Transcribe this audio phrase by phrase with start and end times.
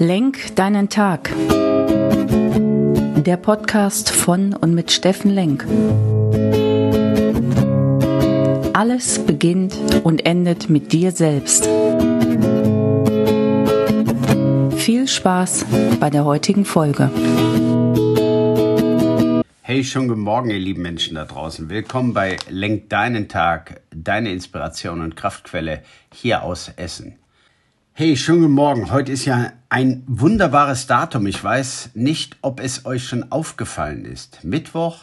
[0.00, 1.28] Lenk deinen Tag.
[3.16, 5.66] Der Podcast von und mit Steffen Lenk.
[8.74, 9.74] Alles beginnt
[10.04, 11.64] und endet mit dir selbst.
[14.76, 15.66] Viel Spaß
[15.98, 17.10] bei der heutigen Folge.
[19.62, 21.68] Hey, schon guten Morgen, ihr lieben Menschen da draußen.
[21.70, 25.82] Willkommen bei Lenk deinen Tag, deine Inspiration und Kraftquelle
[26.14, 27.16] hier aus Essen.
[28.00, 28.92] Hey, schönen guten Morgen.
[28.92, 31.26] Heute ist ja ein wunderbares Datum.
[31.26, 34.44] Ich weiß nicht, ob es euch schon aufgefallen ist.
[34.44, 35.00] Mittwoch,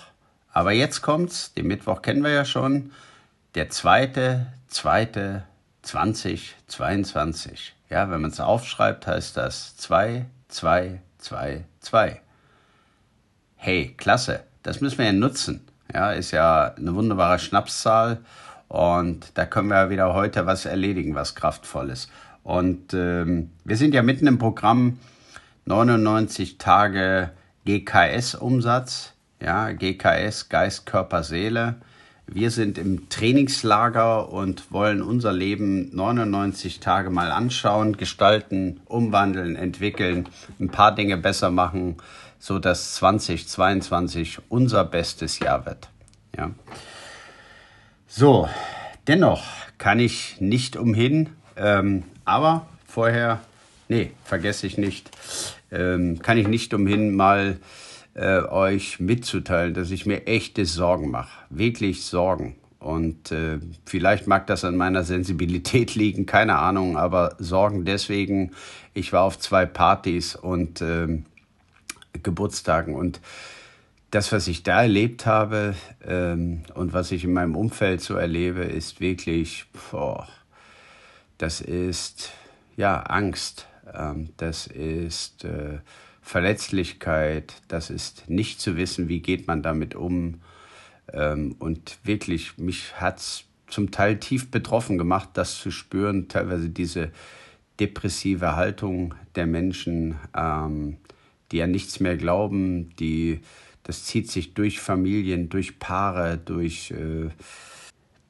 [0.54, 1.54] aber jetzt kommt's.
[1.56, 2.94] Den Mittwoch kennen wir ja schon.
[3.54, 5.44] Der zweite, zweite,
[5.82, 7.76] 2022.
[7.90, 12.22] Ja, wenn man es aufschreibt, heißt das 2, 2, 2, 2.
[13.58, 14.46] Hey, klasse.
[14.64, 15.68] Das müssen wir ja nutzen.
[15.94, 18.20] Ja, ist ja eine wunderbare Schnapszahl.
[18.70, 22.08] Und da können wir wieder heute was erledigen, was kraftvolles.
[22.46, 25.00] Und ähm, wir sind ja mitten im Programm
[25.66, 27.32] 99 Tage
[27.66, 29.14] GKS-Umsatz.
[29.42, 31.78] Ja, GKS, Geist, Körper, Seele.
[32.28, 40.30] Wir sind im Trainingslager und wollen unser Leben 99 Tage mal anschauen, gestalten, umwandeln, entwickeln,
[40.60, 41.98] ein paar Dinge besser machen,
[42.38, 45.90] so dass 2022 unser bestes Jahr wird.
[46.38, 46.52] Ja.
[48.08, 48.48] So,
[49.08, 49.44] dennoch
[49.80, 53.40] kann ich nicht umhin, ähm, aber vorher,
[53.88, 55.10] nee, vergesse ich nicht,
[55.72, 57.58] ähm, kann ich nicht umhin, mal
[58.16, 61.38] äh, euch mitzuteilen, dass ich mir echte Sorgen mache.
[61.50, 62.56] Wirklich Sorgen.
[62.80, 68.52] Und äh, vielleicht mag das an meiner Sensibilität liegen, keine Ahnung, aber Sorgen deswegen,
[68.94, 71.20] ich war auf zwei Partys und äh,
[72.24, 73.20] Geburtstagen und
[74.12, 75.76] das, was ich da erlebt habe
[76.08, 80.28] ähm, und was ich in meinem Umfeld so erlebe, ist wirklich, boah,
[81.38, 82.32] das ist
[82.78, 85.80] ja Angst, ähm, das ist äh,
[86.22, 90.42] Verletzlichkeit, das ist nicht zu wissen, wie geht man damit um.
[91.14, 96.70] Ähm, und wirklich, mich hat es zum Teil tief betroffen gemacht, das zu spüren, teilweise
[96.70, 97.12] diese
[97.80, 100.98] depressive Haltung der Menschen, ähm,
[101.52, 103.42] die an nichts mehr glauben, die
[103.86, 107.30] das zieht sich durch Familien, durch Paare, durch, äh,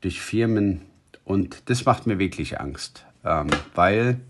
[0.01, 0.81] durch Firmen
[1.25, 4.21] und das macht mir wirklich Angst, ähm, weil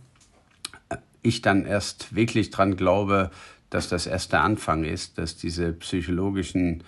[1.21, 3.31] ich dann erst wirklich dran glaube,
[3.69, 6.83] dass das erst der Anfang ist, dass diese psychologischen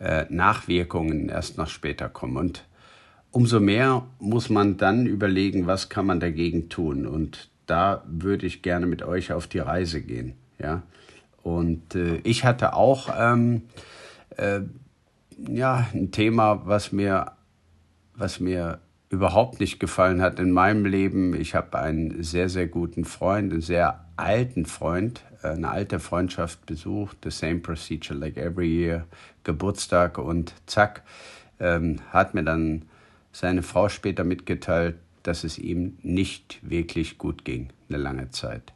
[0.00, 2.36] äh, Nachwirkungen erst noch später kommen.
[2.36, 2.64] Und
[3.30, 7.06] umso mehr muss man dann überlegen, was kann man dagegen tun.
[7.06, 10.34] Und da würde ich gerne mit euch auf die Reise gehen.
[10.58, 10.82] Ja?
[11.42, 13.62] Und äh, ich hatte auch ähm,
[14.36, 14.60] äh,
[15.36, 17.32] ja, ein Thema, was mir,
[18.14, 18.80] was mir
[19.14, 21.34] überhaupt nicht gefallen hat in meinem Leben.
[21.34, 26.66] Ich habe einen sehr, sehr guten Freund, einen sehr alten Freund, äh, eine alte Freundschaft
[26.66, 27.18] besucht.
[27.22, 29.06] The same procedure like every year.
[29.44, 31.02] Geburtstag und zack,
[31.60, 32.82] ähm, hat mir dann
[33.32, 38.72] seine Frau später mitgeteilt, dass es ihm nicht wirklich gut ging, eine lange Zeit.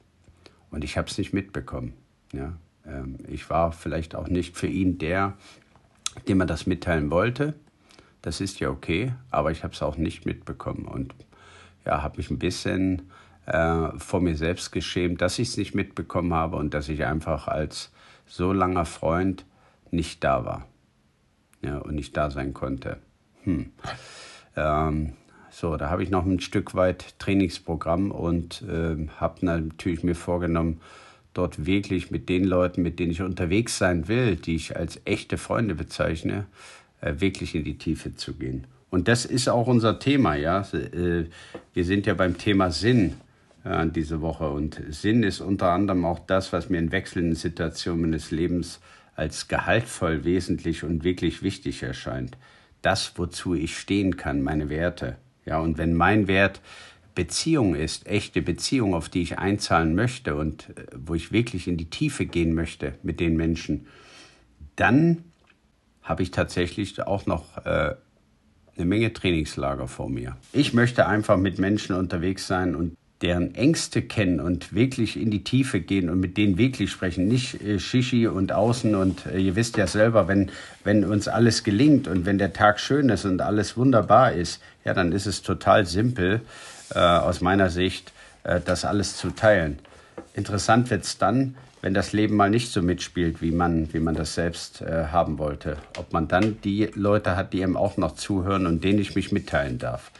[0.70, 1.94] Und ich habe es nicht mitbekommen.
[2.32, 2.54] Ja?
[2.86, 5.34] Ähm, ich war vielleicht auch nicht für ihn der,
[6.26, 7.54] dem er das mitteilen wollte.
[8.22, 11.14] Das ist ja okay, aber ich habe es auch nicht mitbekommen und
[11.84, 13.10] ja, habe mich ein bisschen
[13.46, 17.48] äh, vor mir selbst geschämt, dass ich es nicht mitbekommen habe und dass ich einfach
[17.48, 17.92] als
[18.26, 19.44] so langer Freund
[19.90, 20.66] nicht da war
[21.62, 22.98] ja, und nicht da sein konnte.
[23.44, 23.72] Hm.
[24.56, 25.12] Ähm,
[25.50, 30.80] so, da habe ich noch ein Stück weit Trainingsprogramm und äh, habe natürlich mir vorgenommen,
[31.34, 35.38] dort wirklich mit den Leuten, mit denen ich unterwegs sein will, die ich als echte
[35.38, 36.46] Freunde bezeichne,
[37.00, 38.66] wirklich in die Tiefe zu gehen.
[38.90, 40.62] Und das ist auch unser Thema, ja.
[40.72, 41.26] Äh,
[41.74, 43.14] wir sind ja beim Thema Sinn
[43.64, 48.02] äh, diese Woche und Sinn ist unter anderem auch das, was mir in wechselnden Situationen
[48.02, 48.80] meines Lebens
[49.14, 52.38] als gehaltvoll, wesentlich und wirklich wichtig erscheint.
[52.82, 55.16] Das, wozu ich stehen kann, meine Werte.
[55.44, 56.60] Ja, und wenn mein Wert
[57.16, 61.90] Beziehung ist, echte Beziehung, auf die ich einzahlen möchte und wo ich wirklich in die
[61.90, 63.88] Tiefe gehen möchte mit den Menschen,
[64.76, 65.24] dann
[66.08, 67.94] habe ich tatsächlich auch noch äh,
[68.76, 70.36] eine Menge Trainingslager vor mir.
[70.52, 75.42] Ich möchte einfach mit Menschen unterwegs sein und deren Ängste kennen und wirklich in die
[75.42, 79.56] Tiefe gehen und mit denen wirklich sprechen, nicht äh, Shishi und außen und äh, ihr
[79.56, 80.50] wisst ja selber, wenn,
[80.84, 84.94] wenn uns alles gelingt und wenn der Tag schön ist und alles wunderbar ist, ja,
[84.94, 86.40] dann ist es total simpel
[86.94, 88.12] äh, aus meiner Sicht,
[88.44, 89.80] äh, das alles zu teilen.
[90.34, 94.14] Interessant wird es dann, wenn das Leben mal nicht so mitspielt, wie man, wie man
[94.14, 95.76] das selbst äh, haben wollte.
[95.96, 99.32] Ob man dann die Leute hat, die ihm auch noch zuhören und denen ich mich
[99.32, 100.10] mitteilen darf.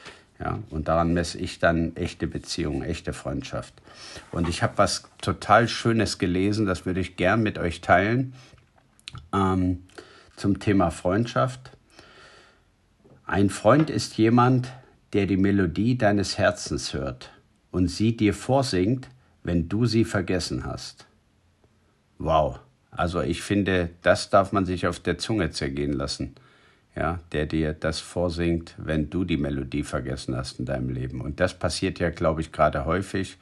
[0.40, 3.74] Ja, und daran messe ich dann echte Beziehungen, echte Freundschaft.
[4.30, 8.34] Und ich habe was total Schönes gelesen, das würde ich gern mit euch teilen,
[9.32, 9.82] ähm,
[10.36, 11.72] zum Thema Freundschaft.
[13.26, 14.72] Ein Freund ist jemand,
[15.12, 17.32] der die Melodie deines Herzens hört
[17.72, 19.08] und sie dir vorsingt,
[19.48, 21.06] wenn du sie vergessen hast.
[22.18, 22.60] Wow.
[22.90, 26.34] Also ich finde, das darf man sich auf der Zunge zergehen lassen.
[26.94, 31.22] Ja, der dir das vorsingt, wenn du die Melodie vergessen hast in deinem Leben.
[31.22, 33.38] Und das passiert ja, glaube ich, gerade häufig,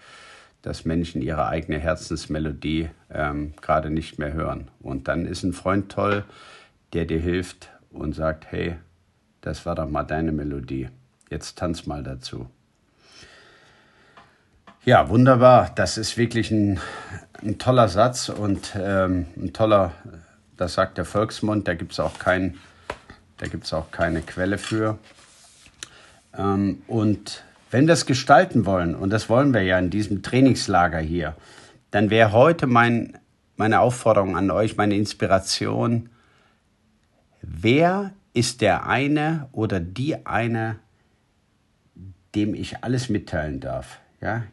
[0.62, 4.68] dass Menschen ihre eigene Herzensmelodie ähm, gerade nicht mehr hören.
[4.80, 6.22] Und dann ist ein Freund toll,
[6.92, 8.76] der dir hilft und sagt, hey,
[9.40, 10.88] das war doch mal deine Melodie.
[11.30, 12.48] Jetzt tanz mal dazu.
[14.86, 15.72] Ja, wunderbar.
[15.74, 16.78] Das ist wirklich ein,
[17.42, 19.90] ein toller Satz und ähm, ein toller,
[20.56, 22.56] das sagt der Volksmund, da gibt es auch, kein,
[23.72, 24.96] auch keine Quelle für.
[26.38, 27.42] Ähm, und
[27.72, 31.34] wenn wir es gestalten wollen, und das wollen wir ja in diesem Trainingslager hier,
[31.90, 33.18] dann wäre heute mein,
[33.56, 36.10] meine Aufforderung an euch, meine Inspiration,
[37.42, 40.78] wer ist der eine oder die eine,
[42.36, 43.98] dem ich alles mitteilen darf?
[44.20, 44.44] Ja?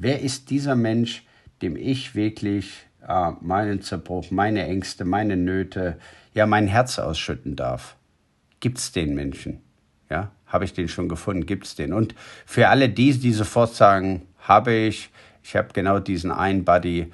[0.00, 1.24] Wer ist dieser Mensch,
[1.60, 5.98] dem ich wirklich äh, meinen Zerbruch, meine Ängste, meine Nöte,
[6.34, 7.96] ja, mein Herz ausschütten darf?
[8.60, 9.60] Gibt es den Menschen?
[10.08, 11.46] Ja, habe ich den schon gefunden?
[11.46, 11.92] Gibt es den?
[11.92, 12.14] Und
[12.46, 15.10] für alle die, die sofort sagen, habe ich,
[15.42, 17.12] ich habe genau diesen einen Buddy,